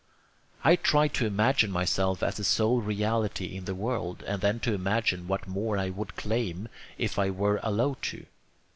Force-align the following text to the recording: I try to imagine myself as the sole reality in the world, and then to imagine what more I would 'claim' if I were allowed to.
I 0.63 0.77
try 0.77 1.07
to 1.09 1.27
imagine 1.27 1.69
myself 1.71 2.23
as 2.23 2.37
the 2.37 2.43
sole 2.43 2.81
reality 2.81 3.55
in 3.55 3.65
the 3.65 3.75
world, 3.75 4.23
and 4.23 4.41
then 4.41 4.59
to 4.61 4.73
imagine 4.73 5.27
what 5.27 5.45
more 5.47 5.77
I 5.77 5.91
would 5.91 6.15
'claim' 6.15 6.69
if 6.97 7.19
I 7.19 7.29
were 7.29 7.59
allowed 7.61 8.01
to. 8.09 8.25